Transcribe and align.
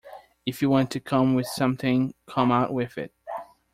If 0.47 0.63
you 0.63 0.69
want 0.71 0.89
to 0.93 0.99
come 0.99 1.35
with 1.35 1.45
something, 1.45 2.15
come 2.27 2.51
out 2.51 2.73
with 2.73 2.97
it! 2.97 3.13